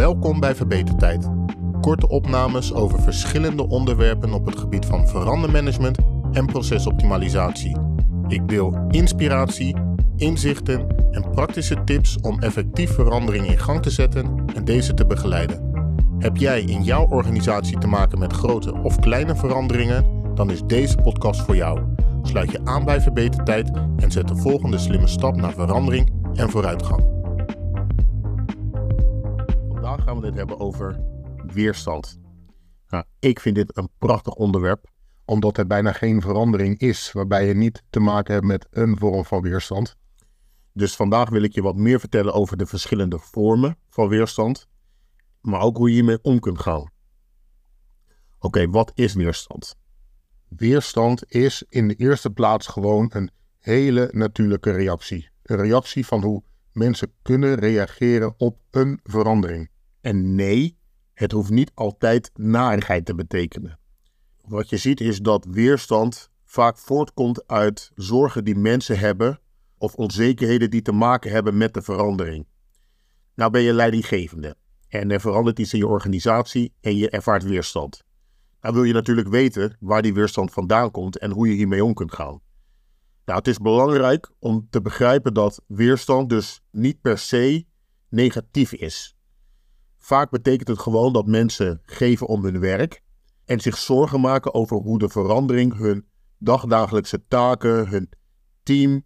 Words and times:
Welkom 0.00 0.40
bij 0.40 0.54
Verbetertijd. 0.54 1.28
Korte 1.80 2.08
opnames 2.08 2.74
over 2.74 3.02
verschillende 3.02 3.68
onderwerpen 3.68 4.32
op 4.32 4.46
het 4.46 4.58
gebied 4.58 4.86
van 4.86 5.08
verandermanagement 5.08 5.98
en 6.32 6.46
procesoptimalisatie. 6.46 7.76
Ik 8.28 8.48
deel 8.48 8.86
inspiratie, 8.88 9.76
inzichten 10.16 10.86
en 11.10 11.30
praktische 11.30 11.84
tips 11.84 12.18
om 12.20 12.40
effectief 12.40 12.94
verandering 12.94 13.46
in 13.46 13.58
gang 13.58 13.82
te 13.82 13.90
zetten 13.90 14.44
en 14.54 14.64
deze 14.64 14.94
te 14.94 15.06
begeleiden. 15.06 15.72
Heb 16.18 16.36
jij 16.36 16.60
in 16.60 16.82
jouw 16.82 17.06
organisatie 17.08 17.78
te 17.78 17.86
maken 17.86 18.18
met 18.18 18.32
grote 18.32 18.74
of 18.82 18.98
kleine 18.98 19.36
veranderingen? 19.36 20.04
Dan 20.34 20.50
is 20.50 20.62
deze 20.66 20.96
podcast 20.96 21.40
voor 21.40 21.56
jou. 21.56 21.80
Sluit 22.22 22.50
je 22.50 22.60
aan 22.64 22.84
bij 22.84 23.00
Verbetertijd 23.00 23.70
en 23.96 24.10
zet 24.10 24.28
de 24.28 24.36
volgende 24.36 24.78
slimme 24.78 25.06
stap 25.06 25.36
naar 25.36 25.52
verandering 25.52 26.12
en 26.34 26.50
vooruitgang. 26.50 27.19
Vandaag 30.00 30.14
gaan 30.14 30.20
we 30.20 30.26
het 30.26 30.48
hebben 30.48 30.66
over 30.66 31.00
weerstand. 31.52 32.20
Nou, 32.88 33.04
ik 33.18 33.40
vind 33.40 33.54
dit 33.54 33.76
een 33.76 33.88
prachtig 33.98 34.34
onderwerp, 34.34 34.90
omdat 35.24 35.56
er 35.56 35.66
bijna 35.66 35.92
geen 35.92 36.20
verandering 36.20 36.78
is 36.78 37.12
waarbij 37.12 37.46
je 37.46 37.54
niet 37.54 37.82
te 37.90 38.00
maken 38.00 38.34
hebt 38.34 38.46
met 38.46 38.66
een 38.70 38.98
vorm 38.98 39.24
van 39.24 39.42
weerstand. 39.42 39.96
Dus 40.72 40.96
vandaag 40.96 41.28
wil 41.28 41.42
ik 41.42 41.52
je 41.52 41.62
wat 41.62 41.76
meer 41.76 42.00
vertellen 42.00 42.34
over 42.34 42.56
de 42.56 42.66
verschillende 42.66 43.18
vormen 43.18 43.76
van 43.88 44.08
weerstand, 44.08 44.68
maar 45.40 45.60
ook 45.60 45.76
hoe 45.76 45.88
je 45.88 45.94
hiermee 45.94 46.22
om 46.22 46.40
kunt 46.40 46.60
gaan. 46.60 46.90
Oké, 48.38 48.68
wat 48.68 48.92
is 48.94 49.14
weerstand? 49.14 49.76
Weerstand 50.48 51.32
is 51.32 51.64
in 51.68 51.88
de 51.88 51.94
eerste 51.94 52.30
plaats 52.30 52.66
gewoon 52.66 53.10
een 53.12 53.30
hele 53.58 54.08
natuurlijke 54.12 54.70
reactie. 54.70 55.28
Een 55.42 55.56
reactie 55.56 56.06
van 56.06 56.22
hoe 56.22 56.42
mensen 56.72 57.12
kunnen 57.22 57.54
reageren 57.54 58.34
op 58.36 58.58
een 58.70 59.00
verandering. 59.02 59.69
En 60.00 60.34
nee, 60.34 60.78
het 61.14 61.32
hoeft 61.32 61.50
niet 61.50 61.70
altijd 61.74 62.30
narigheid 62.34 63.04
te 63.04 63.14
betekenen. 63.14 63.78
Wat 64.40 64.68
je 64.68 64.76
ziet 64.76 65.00
is 65.00 65.18
dat 65.18 65.44
weerstand 65.44 66.30
vaak 66.44 66.78
voortkomt 66.78 67.46
uit 67.46 67.90
zorgen 67.94 68.44
die 68.44 68.56
mensen 68.56 68.98
hebben 68.98 69.40
of 69.78 69.94
onzekerheden 69.94 70.70
die 70.70 70.82
te 70.82 70.92
maken 70.92 71.30
hebben 71.30 71.56
met 71.56 71.74
de 71.74 71.82
verandering. 71.82 72.46
Nou 73.34 73.50
ben 73.50 73.62
je 73.62 73.72
leidinggevende 73.72 74.56
en 74.88 75.10
er 75.10 75.20
verandert 75.20 75.58
iets 75.58 75.72
in 75.72 75.78
je 75.78 75.86
organisatie 75.86 76.74
en 76.80 76.96
je 76.96 77.10
ervaart 77.10 77.42
weerstand. 77.42 78.04
Dan 78.60 78.74
wil 78.74 78.84
je 78.84 78.92
natuurlijk 78.92 79.28
weten 79.28 79.76
waar 79.80 80.02
die 80.02 80.14
weerstand 80.14 80.52
vandaan 80.52 80.90
komt 80.90 81.18
en 81.18 81.30
hoe 81.30 81.48
je 81.48 81.54
hiermee 81.54 81.84
om 81.84 81.94
kunt 81.94 82.14
gaan. 82.14 82.40
Nou, 83.24 83.38
het 83.38 83.48
is 83.48 83.58
belangrijk 83.58 84.30
om 84.38 84.66
te 84.70 84.80
begrijpen 84.80 85.34
dat 85.34 85.62
weerstand 85.66 86.28
dus 86.28 86.62
niet 86.70 87.00
per 87.00 87.18
se 87.18 87.64
negatief 88.08 88.72
is. 88.72 89.16
Vaak 90.00 90.30
betekent 90.30 90.68
het 90.68 90.78
gewoon 90.78 91.12
dat 91.12 91.26
mensen 91.26 91.80
geven 91.82 92.26
om 92.26 92.44
hun 92.44 92.60
werk 92.60 93.02
en 93.44 93.60
zich 93.60 93.76
zorgen 93.76 94.20
maken 94.20 94.54
over 94.54 94.76
hoe 94.76 94.98
de 94.98 95.08
verandering 95.08 95.76
hun 95.76 96.06
dagdagelijkse 96.38 97.26
taken, 97.28 97.88
hun 97.88 98.08
team 98.62 99.04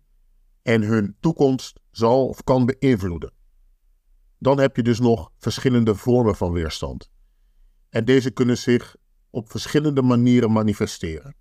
en 0.63 0.83
hun 0.83 1.17
toekomst 1.21 1.81
zal 1.91 2.29
of 2.29 2.45
kan 2.45 2.67
beïnvloeden. 2.67 3.33
Dan 4.39 4.59
heb 4.59 4.77
je 4.77 4.83
dus 4.83 5.01
nog 5.01 5.31
verschillende 5.39 5.95
vormen 5.95 6.37
van 6.37 6.53
weerstand. 6.53 7.11
En 7.89 8.05
deze 8.05 8.31
kunnen 8.31 8.59
zich 8.59 8.97
op 9.31 9.51
verschillende 9.51 10.03
manieren 10.03 10.53
manifesteren. 10.53 11.37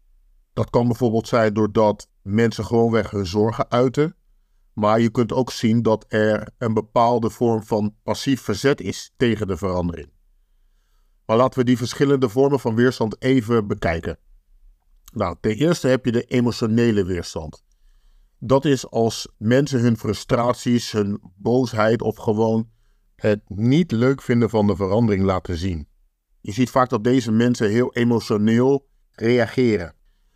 Dat 0.53 0.69
kan 0.69 0.87
bijvoorbeeld 0.87 1.27
zijn 1.27 1.53
doordat 1.53 2.09
mensen 2.21 2.65
gewoonweg 2.65 3.11
hun 3.11 3.25
zorgen 3.25 3.71
uiten, 3.71 4.15
maar 4.73 4.99
je 4.99 5.09
kunt 5.09 5.31
ook 5.31 5.51
zien 5.51 5.81
dat 5.81 6.05
er 6.07 6.49
een 6.57 6.73
bepaalde 6.73 7.29
vorm 7.29 7.63
van 7.63 7.95
passief 8.03 8.41
verzet 8.41 8.81
is 8.81 9.13
tegen 9.17 9.47
de 9.47 9.57
verandering. 9.57 10.11
Maar 11.25 11.37
laten 11.37 11.59
we 11.59 11.65
die 11.65 11.77
verschillende 11.77 12.29
vormen 12.29 12.59
van 12.59 12.75
weerstand 12.75 13.21
even 13.21 13.67
bekijken. 13.67 14.17
Nou, 15.13 15.35
ten 15.41 15.55
eerste 15.55 15.87
heb 15.87 16.05
je 16.05 16.11
de 16.11 16.23
emotionele 16.23 17.05
weerstand. 17.05 17.63
Dat 18.39 18.65
is 18.65 18.89
als 18.89 19.27
mensen 19.37 19.79
hun 19.79 19.97
frustraties, 19.97 20.91
hun 20.91 21.21
boosheid 21.35 22.01
of 22.01 22.15
gewoon 22.15 22.69
het 23.15 23.41
niet 23.47 23.91
leuk 23.91 24.21
vinden 24.21 24.49
van 24.49 24.67
de 24.67 24.75
verandering 24.75 25.23
laten 25.23 25.57
zien. 25.57 25.87
Je 26.41 26.51
ziet 26.51 26.69
vaak 26.69 26.89
dat 26.89 27.03
deze 27.03 27.31
mensen 27.31 27.69
heel 27.69 27.93
emotioneel 27.93 28.87
reageren. 29.11 29.95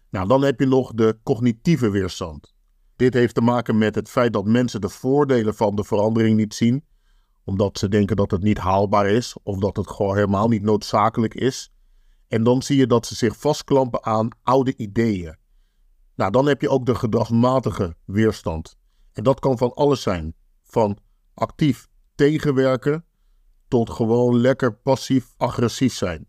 Nou, 0.10 0.28
dan 0.28 0.44
heb 0.44 0.60
je 0.60 0.66
nog 0.66 0.94
de 0.94 1.20
cognitieve 1.24 1.90
weerstand. 1.90 2.56
Dit 2.98 3.14
heeft 3.14 3.36
te 3.36 3.42
maken 3.42 3.78
met 3.78 3.96
het 3.96 4.10
feit 4.10 4.34
dat 4.34 4.46
mensen 4.46 4.82
de 4.82 4.90
voordelen 4.90 5.56
van 5.56 5.76
de 5.76 5.84
verandering 5.84 6.38
niet 6.38 6.54
zien, 6.54 6.86
omdat 7.44 7.78
ze 7.78 7.90
denken 7.90 8.16
dat 8.16 8.32
het 8.32 8.42
niet 8.44 8.58
haalbaar 8.58 9.10
is 9.10 9.36
of 9.44 9.58
dat 9.58 9.78
het 9.78 9.90
gewoon 9.90 10.16
helemaal 10.16 10.48
niet 10.48 10.62
noodzakelijk 10.62 11.34
is. 11.34 11.72
En 12.28 12.44
dan 12.44 12.62
zie 12.62 12.78
je 12.78 12.88
dat 12.88 13.06
ze 13.06 13.16
zich 13.16 13.38
vastklampen 13.38 14.06
aan 14.06 14.30
oude 14.44 14.76
ideeën. 14.76 15.36
Nou, 16.16 16.32
dan 16.32 16.46
heb 16.46 16.62
je 16.62 16.70
ook 16.70 16.86
de 16.86 16.96
gedragsmatige 16.96 17.96
weerstand. 18.06 18.78
En 19.14 19.24
dat 19.24 19.40
kan 19.40 19.58
van 19.58 19.74
alles 19.74 20.02
zijn. 20.02 20.36
Van 20.64 20.98
actief 21.34 21.88
tegenwerken 22.16 23.06
tot 23.68 23.90
gewoon 23.90 24.38
lekker 24.38 24.74
passief-agressief 24.74 25.94
zijn. 25.94 26.28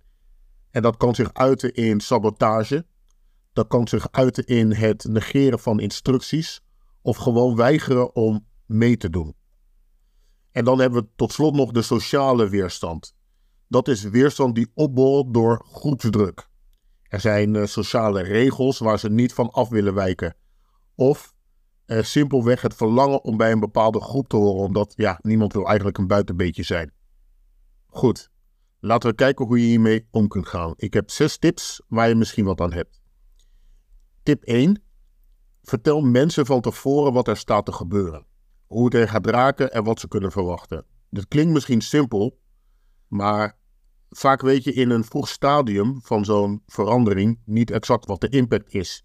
En 0.71 0.83
dat 0.83 0.97
kan 0.97 1.15
zich 1.15 1.33
uiten 1.33 1.75
in 1.75 2.01
sabotage. 2.01 2.87
Dat 3.59 3.69
kan 3.69 3.89
zich 3.89 4.11
uiten 4.11 4.47
in 4.47 4.73
het 4.73 5.05
negeren 5.05 5.59
van 5.59 5.81
instructies. 5.81 6.61
Of 7.03 7.17
gewoon 7.17 7.57
weigeren 7.57 8.15
om 8.15 8.47
mee 8.67 8.97
te 8.97 9.11
doen. 9.11 9.35
En 10.53 10.65
dan 10.65 10.81
hebben 10.81 11.03
we 11.03 11.09
tot 11.17 11.33
slot 11.33 11.55
nog 11.55 11.71
de 11.71 11.83
sociale 11.83 12.49
weerstand. 12.49 13.15
Dat 13.69 13.89
is 13.89 14.03
weerstand 14.03 14.55
die 14.55 14.71
opborrelt 14.75 15.35
door 15.35 15.65
groepsdruk. 15.73 16.49
Er 17.03 17.21
zijn 17.21 17.55
uh, 17.55 17.67
sociale 17.67 18.23
regels 18.23 18.79
waar 18.79 18.99
ze 18.99 19.11
niet 19.11 19.35
van 19.35 19.51
af 19.51 19.69
willen 19.69 19.95
wijken. 19.95 20.37
Of 20.95 21.35
uh, 21.87 22.03
simpelweg 22.03 22.61
het 22.63 22.75
verlangen 22.75 23.25
om 23.25 23.37
bij 23.37 23.53
een 23.53 23.61
bepaalde 23.61 24.01
groep 24.01 24.29
te 24.29 24.37
horen, 24.37 24.65
omdat 24.65 24.93
ja, 24.97 25.19
niemand 25.23 25.53
wil 25.53 25.67
eigenlijk 25.67 25.99
een 25.99 26.07
buitenbeetje 26.07 26.63
zijn. 26.63 26.93
Goed, 27.87 28.31
laten 28.81 29.11
we 29.11 29.17
kijken 29.17 29.47
hoe 29.47 29.61
je 29.61 29.67
hiermee 29.67 30.07
om 30.11 30.29
kunt 30.29 30.49
gaan. 30.49 30.75
Ik 30.77 30.95
heb 30.95 31.11
zes 31.11 31.39
tips 31.39 31.83
waar 31.89 32.09
je 32.09 32.15
misschien 32.15 32.45
wat 32.45 32.61
aan 32.61 32.73
hebt. 32.73 32.98
Tip 34.29 34.43
1. 34.43 34.83
Vertel 35.63 36.01
mensen 36.01 36.47
van 36.47 36.61
tevoren 36.61 37.13
wat 37.13 37.29
er 37.29 37.37
staat 37.37 37.67
te 37.67 37.73
gebeuren. 37.73 38.27
Hoe 38.67 38.85
het 38.85 38.95
er 38.95 39.09
gaat 39.09 39.27
raken 39.27 39.73
en 39.73 39.85
wat 39.85 40.01
ze 40.01 40.09
kunnen 40.09 40.33
verwachten. 40.33 40.85
Dat 41.11 41.29
klinkt 41.29 41.53
misschien 41.53 41.81
simpel, 41.81 42.39
maar 43.07 43.59
vaak 44.11 44.41
weet 44.41 44.65
je 44.65 44.73
in 44.73 44.91
een 44.91 45.05
vroeg 45.05 45.29
stadium 45.29 46.01
van 46.03 46.25
zo'n 46.25 46.63
verandering 46.67 47.41
niet 47.45 47.71
exact 47.71 48.07
wat 48.07 48.21
de 48.21 48.29
impact 48.29 48.75
is. 48.75 49.05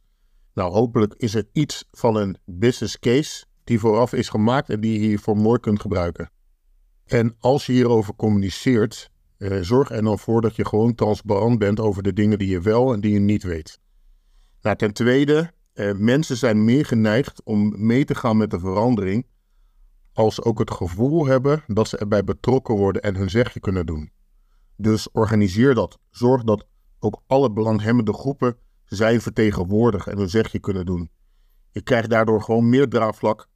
Nou, 0.53 0.72
hopelijk 0.72 1.13
is 1.13 1.33
het 1.33 1.50
iets 1.53 1.88
van 1.91 2.16
een 2.16 2.38
business 2.45 3.00
case 3.00 3.45
die 3.63 3.79
vooraf 3.79 4.13
is 4.13 4.29
gemaakt 4.29 4.69
en 4.69 4.81
die 4.81 4.94
je 4.94 5.07
hiervoor 5.07 5.38
mooi 5.38 5.59
kunt 5.59 5.81
gebruiken. 5.81 6.31
En 7.06 7.35
als 7.39 7.66
je 7.66 7.73
hierover 7.73 8.16
communiceert, 8.16 9.09
eh, 9.38 9.57
zorg 9.62 9.89
er 9.91 10.03
dan 10.03 10.19
voor 10.19 10.41
dat 10.41 10.56
je 10.56 10.66
gewoon 10.66 10.95
transparant 10.95 11.59
bent 11.59 11.79
over 11.79 12.03
de 12.03 12.13
dingen 12.13 12.38
die 12.38 12.50
je 12.50 12.62
wel 12.62 12.94
en 12.94 13.01
die 13.01 13.13
je 13.13 13.19
niet 13.19 13.44
weet. 13.44 13.81
Nou, 14.63 14.75
ten 14.75 14.94
tweede, 14.94 15.53
eh, 15.74 15.94
mensen 15.94 16.38
zijn 16.38 16.66
meer 16.66 16.85
geneigd 16.85 17.44
om 17.44 17.85
mee 17.85 18.06
te 18.06 18.16
gaan 18.16 18.38
met 18.38 18.51
de 18.51 18.59
verandering 18.59 19.25
als 20.13 20.35
ze 20.35 20.44
ook 20.44 20.59
het 20.59 20.72
gevoel 20.72 21.25
hebben 21.25 21.63
dat 21.68 21.88
ze 21.88 21.97
erbij 21.97 22.24
betrokken 22.24 22.75
worden 22.75 23.01
en 23.01 23.16
hun 23.16 23.29
zegje 23.29 23.59
kunnen 23.59 23.85
doen. 23.85 24.12
Dus 24.78 25.12
organiseer 25.12 25.75
dat. 25.75 26.00
Zorg 26.09 26.44
dat 26.44 26.66
ook 27.00 27.22
alle 27.28 27.51
belanghebbende 27.51 28.13
groepen 28.13 28.57
zijn 28.85 29.22
vertegenwoordigd 29.22 30.07
en 30.07 30.18
hun 30.18 30.29
zegje 30.29 30.59
kunnen 30.59 30.85
doen. 30.85 31.12
Je 31.72 31.81
krijgt 31.81 32.09
daardoor 32.09 32.42
gewoon 32.42 32.69
meer 32.69 32.89
draagvlak. 32.89 33.48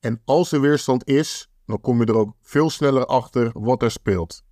En 0.00 0.20
als 0.24 0.52
er 0.52 0.60
weerstand 0.60 1.06
is, 1.06 1.50
dan 1.66 1.80
kom 1.80 2.00
je 2.00 2.06
er 2.06 2.16
ook 2.16 2.36
veel 2.40 2.70
sneller 2.70 3.06
achter 3.06 3.50
wat 3.54 3.82
er 3.82 3.90
speelt. 3.90 4.42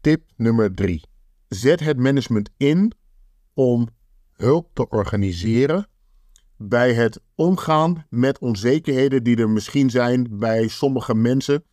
Tip 0.00 0.30
nummer 0.36 0.74
3. 0.74 1.02
Zet 1.48 1.80
het 1.80 1.98
management 1.98 2.50
in 2.56 2.92
om 3.52 3.88
hulp 4.36 4.70
te 4.72 4.88
organiseren 4.88 5.88
bij 6.56 6.94
het 6.94 7.20
omgaan 7.34 8.06
met 8.08 8.38
onzekerheden 8.38 9.22
die 9.22 9.36
er 9.36 9.50
misschien 9.50 9.90
zijn 9.90 10.38
bij 10.38 10.68
sommige 10.68 11.14
mensen 11.14 11.64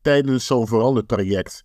tijdens 0.00 0.46
zo'n 0.46 0.66
verandertraject. 0.66 1.64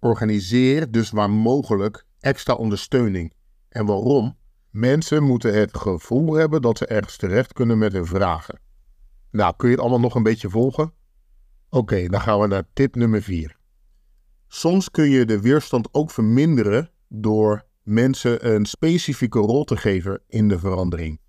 Organiseer 0.00 0.90
dus 0.90 1.10
waar 1.10 1.30
mogelijk 1.30 2.06
extra 2.20 2.54
ondersteuning. 2.54 3.32
En 3.68 3.86
waarom? 3.86 4.38
Mensen 4.70 5.22
moeten 5.22 5.54
het 5.54 5.76
gevoel 5.76 6.32
hebben 6.32 6.62
dat 6.62 6.78
ze 6.78 6.86
ergens 6.86 7.16
terecht 7.16 7.52
kunnen 7.52 7.78
met 7.78 7.92
hun 7.92 8.06
vragen. 8.06 8.60
Nou, 9.30 9.54
kun 9.56 9.68
je 9.68 9.74
het 9.74 9.82
allemaal 9.82 10.00
nog 10.00 10.14
een 10.14 10.22
beetje 10.22 10.50
volgen? 10.50 10.92
Oké, 11.68 12.06
dan 12.06 12.20
gaan 12.20 12.40
we 12.40 12.46
naar 12.46 12.64
tip 12.72 12.94
nummer 12.94 13.22
4. 13.22 13.56
Soms 14.48 14.90
kun 14.90 15.10
je 15.10 15.24
de 15.24 15.40
weerstand 15.40 15.88
ook 15.92 16.10
verminderen 16.10 16.90
door 17.08 17.64
mensen 17.82 18.54
een 18.54 18.66
specifieke 18.66 19.38
rol 19.38 19.64
te 19.64 19.76
geven 19.76 20.22
in 20.28 20.48
de 20.48 20.58
verandering. 20.58 21.20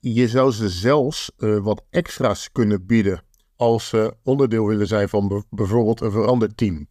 Je 0.00 0.28
zou 0.28 0.52
ze 0.52 0.68
zelfs 0.68 1.32
uh, 1.38 1.58
wat 1.58 1.84
extra's 1.90 2.52
kunnen 2.52 2.86
bieden 2.86 3.22
als 3.56 3.88
ze 3.88 4.14
onderdeel 4.22 4.66
willen 4.66 4.86
zijn 4.86 5.08
van 5.08 5.44
bijvoorbeeld 5.50 6.00
een 6.00 6.10
veranderd 6.10 6.56
team. 6.56 6.86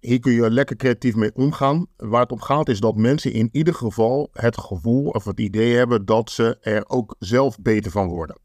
hier 0.00 0.20
kun 0.20 0.32
je 0.32 0.50
lekker 0.50 0.76
creatief 0.76 1.14
mee 1.14 1.34
omgaan. 1.34 1.86
Waar 1.96 2.20
het 2.20 2.32
om 2.32 2.40
gaat 2.40 2.68
is 2.68 2.80
dat 2.80 2.96
mensen 2.96 3.32
in 3.32 3.48
ieder 3.52 3.74
geval 3.74 4.28
het 4.32 4.58
gevoel 4.58 5.08
of 5.08 5.24
het 5.24 5.40
idee 5.40 5.76
hebben 5.76 6.04
dat 6.04 6.30
ze 6.30 6.58
er 6.60 6.88
ook 6.88 7.16
zelf 7.18 7.58
beter 7.60 7.90
van 7.90 8.08
worden. 8.08 8.40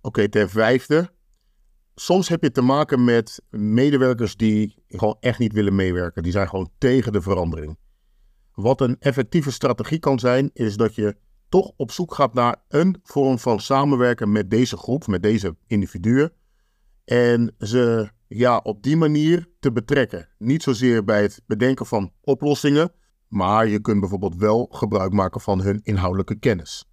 Oké, 0.00 0.28
ten 0.28 0.50
vijfde. 0.50 1.12
Soms 1.94 2.28
heb 2.28 2.42
je 2.42 2.50
te 2.50 2.62
maken 2.62 3.04
met 3.04 3.42
medewerkers 3.50 4.36
die 4.36 4.82
gewoon 4.88 5.16
echt 5.20 5.38
niet 5.38 5.52
willen 5.52 5.74
meewerken. 5.74 6.22
Die 6.22 6.32
zijn 6.32 6.48
gewoon 6.48 6.70
tegen 6.78 7.12
de 7.12 7.22
verandering. 7.22 7.78
Wat 8.54 8.80
een 8.80 8.96
effectieve 9.00 9.52
strategie 9.52 9.98
kan 9.98 10.18
zijn, 10.18 10.50
is 10.52 10.76
dat 10.76 10.94
je 10.94 11.16
toch 11.48 11.72
op 11.76 11.90
zoek 11.90 12.14
gaat 12.14 12.34
naar 12.34 12.56
een 12.68 13.00
vorm 13.02 13.38
van 13.38 13.60
samenwerken 13.60 14.32
met 14.32 14.50
deze 14.50 14.76
groep, 14.76 15.06
met 15.06 15.22
deze 15.22 15.56
individuen. 15.66 16.32
En 17.04 17.54
ze 17.58 18.10
ja, 18.28 18.56
op 18.56 18.82
die 18.82 18.96
manier 18.96 19.48
te 19.60 19.72
betrekken. 19.72 20.28
Niet 20.38 20.62
zozeer 20.62 21.04
bij 21.04 21.22
het 21.22 21.42
bedenken 21.46 21.86
van 21.86 22.12
oplossingen, 22.20 22.92
maar 23.28 23.68
je 23.68 23.80
kunt 23.80 24.00
bijvoorbeeld 24.00 24.36
wel 24.36 24.68
gebruik 24.70 25.12
maken 25.12 25.40
van 25.40 25.60
hun 25.60 25.80
inhoudelijke 25.82 26.38
kennis. 26.38 26.84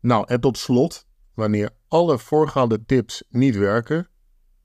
Nou, 0.00 0.24
en 0.26 0.40
tot 0.40 0.58
slot, 0.58 1.06
wanneer 1.34 1.70
alle 1.88 2.18
voorgaande 2.18 2.84
tips 2.84 3.24
niet 3.28 3.56
werken, 3.56 4.08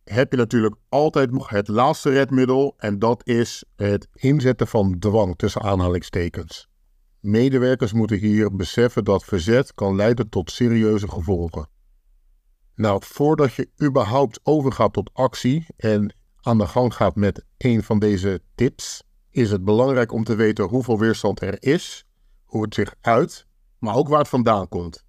heb 0.05 0.31
je 0.31 0.37
natuurlijk 0.37 0.75
altijd 0.89 1.31
nog 1.31 1.49
het 1.49 1.67
laatste 1.67 2.09
redmiddel 2.09 2.73
en 2.77 2.99
dat 2.99 3.27
is 3.27 3.63
het 3.75 4.07
inzetten 4.13 4.67
van 4.67 4.99
dwang 4.99 5.37
tussen 5.37 5.61
aanhalingstekens. 5.61 6.67
Medewerkers 7.19 7.93
moeten 7.93 8.17
hier 8.17 8.55
beseffen 8.55 9.03
dat 9.03 9.23
verzet 9.23 9.73
kan 9.73 9.95
leiden 9.95 10.29
tot 10.29 10.51
serieuze 10.51 11.09
gevolgen. 11.09 11.69
Nou, 12.75 13.01
voordat 13.05 13.53
je 13.53 13.69
überhaupt 13.83 14.39
overgaat 14.43 14.93
tot 14.93 15.09
actie 15.13 15.65
en 15.77 16.15
aan 16.41 16.57
de 16.57 16.67
gang 16.67 16.93
gaat 16.93 17.15
met 17.15 17.45
een 17.57 17.83
van 17.83 17.99
deze 17.99 18.41
tips, 18.55 19.03
is 19.29 19.51
het 19.51 19.63
belangrijk 19.63 20.11
om 20.11 20.23
te 20.23 20.35
weten 20.35 20.65
hoeveel 20.65 20.99
weerstand 20.99 21.41
er 21.41 21.55
is, 21.59 22.05
hoe 22.43 22.63
het 22.63 22.73
zich 22.73 22.95
uit, 23.01 23.45
maar 23.79 23.95
ook 23.95 24.07
waar 24.07 24.19
het 24.19 24.27
vandaan 24.27 24.67
komt. 24.67 25.05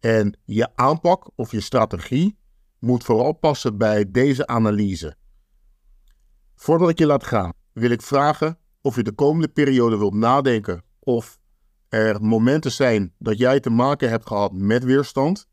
En 0.00 0.38
je 0.44 0.68
aanpak 0.74 1.30
of 1.34 1.50
je 1.50 1.60
strategie 1.60 2.38
moet 2.78 3.04
vooral 3.04 3.32
passen 3.32 3.78
bij 3.78 4.10
deze 4.10 4.46
analyse. 4.46 5.16
Voordat 6.54 6.88
ik 6.88 6.98
je 6.98 7.06
laat 7.06 7.24
gaan, 7.24 7.52
wil 7.72 7.90
ik 7.90 8.02
vragen 8.02 8.58
of 8.80 8.96
je 8.96 9.02
de 9.02 9.12
komende 9.12 9.48
periode 9.48 9.98
wilt 9.98 10.14
nadenken 10.14 10.82
of 10.98 11.38
er 11.88 12.22
momenten 12.22 12.72
zijn 12.72 13.12
dat 13.18 13.38
jij 13.38 13.60
te 13.60 13.70
maken 13.70 14.08
hebt 14.08 14.26
gehad 14.26 14.52
met 14.52 14.84
weerstand 14.84 15.48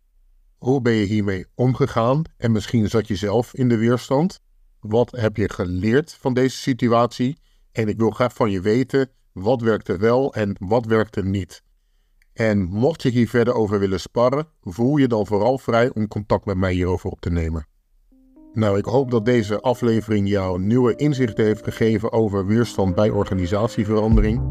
hoe 0.65 0.81
ben 0.81 0.93
je 0.93 1.05
hiermee 1.05 1.45
omgegaan? 1.55 2.21
En 2.37 2.51
misschien 2.51 2.89
zat 2.89 3.07
je 3.07 3.15
zelf 3.15 3.53
in 3.53 3.69
de 3.69 3.77
weerstand. 3.77 4.39
Wat 4.79 5.11
heb 5.11 5.37
je 5.37 5.49
geleerd 5.49 6.13
van 6.13 6.33
deze 6.33 6.57
situatie? 6.57 7.37
En 7.71 7.87
ik 7.87 7.97
wil 7.97 8.09
graag 8.09 8.33
van 8.33 8.51
je 8.51 8.61
weten 8.61 9.09
wat 9.31 9.61
werkte 9.61 9.97
wel 9.97 10.33
en 10.33 10.55
wat 10.59 10.85
werkte 10.85 11.23
niet. 11.23 11.63
En 12.35 12.63
mocht 12.63 13.01
je 13.01 13.09
hier 13.09 13.27
verder 13.29 13.53
over 13.53 13.79
willen 13.79 13.99
sparren, 13.99 14.47
voel 14.61 14.97
je 14.97 15.07
dan 15.07 15.25
vooral 15.25 15.57
vrij 15.57 15.91
om 15.93 16.07
contact 16.07 16.45
met 16.45 16.57
mij 16.57 16.73
hierover 16.73 17.09
op 17.09 17.21
te 17.21 17.31
nemen. 17.31 17.67
Nou, 18.53 18.77
ik 18.77 18.85
hoop 18.85 19.11
dat 19.11 19.25
deze 19.25 19.59
aflevering 19.61 20.29
jou 20.29 20.59
nieuwe 20.59 20.95
inzichten 20.95 21.45
heeft 21.45 21.63
gegeven 21.63 22.11
over 22.11 22.45
weerstand 22.45 22.95
bij 22.95 23.09
organisatieverandering. 23.09 24.41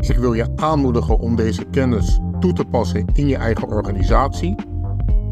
Ik 0.00 0.16
wil 0.16 0.32
je 0.32 0.56
aanmoedigen 0.56 1.18
om 1.18 1.36
deze 1.36 1.64
kennis 1.64 2.20
toe 2.40 2.52
te 2.52 2.64
passen 2.64 3.06
in 3.14 3.26
je 3.26 3.36
eigen 3.36 3.68
organisatie 3.68 4.54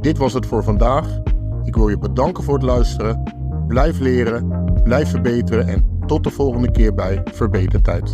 dit 0.01 0.19
was 0.19 0.33
het 0.33 0.47
voor 0.47 0.65
vandaag. 0.65 1.21
Ik 1.65 1.75
wil 1.75 1.89
je 1.89 1.99
bedanken 1.99 2.45
voor 2.45 2.55
het 2.55 2.63
luisteren. 2.63 3.23
Blijf 3.67 3.99
leren, 3.99 4.73
blijf 4.83 5.11
verbeteren 5.11 5.69
en 5.69 5.99
tot 6.07 6.25
de 6.25 6.31
volgende 6.31 6.71
keer 6.71 6.95
bij 6.95 7.21
Verbetertijd. 7.25 8.13